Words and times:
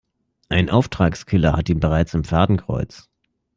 Ein 0.49 0.71
Auftragskiller 0.71 1.53
hat 1.55 1.69
ihn 1.69 1.79
bereits 1.79 2.15
im 2.15 2.23
Fadenkreuz. 2.23 3.07